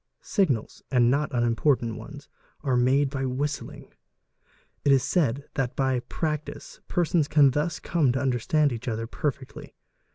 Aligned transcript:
Signals, 0.23 0.81
and 0.89 1.11
not 1.11 1.31
unimportant 1.31 1.95
ones, 1.95 2.27
are 2.63 2.75
made 2.75 3.07
by 3.11 3.23
whistling: 3.23 3.93
it 4.83 4.91
is 4.91 5.03
said 5.03 5.47
that 5.53 5.75
by 5.75 5.99
practice 5.99 6.79
persons 6.87 7.27
can 7.27 7.51
thus 7.51 7.77
come 7.79 8.11
to 8.13 8.19
understand 8.19 8.73
each 8.73 8.87
other 8.87 9.05
| 9.05 9.05
perfectly. 9.05 9.75